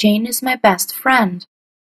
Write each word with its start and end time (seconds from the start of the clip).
Jane 0.00 0.24
is 0.24 0.42
my 0.42 0.56
best 0.56 0.94
friend. 0.94 1.44